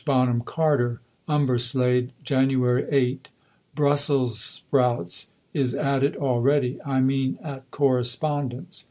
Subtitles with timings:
[0.03, 0.97] Bonham Carter._)
[1.31, 2.87] UMBERSLADE, Jan.
[2.89, 3.29] 8.
[3.75, 8.79] Brussels Sprouts is at it already, I mean at correspondence.